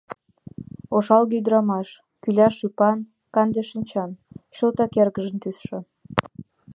Ошалге 0.95 1.35
ӱдырамаш, 1.39 1.89
кӱляш 2.21 2.55
ӱпан, 2.67 2.99
канде 3.33 3.61
шинчан— 3.69 4.11
чылтак 4.55 4.91
эргыжын 5.01 5.37
тӱсшӧ. 5.43 5.79